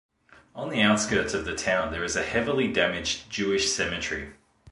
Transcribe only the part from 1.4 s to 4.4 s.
the town there is a heavily damaged Jewish cemetery.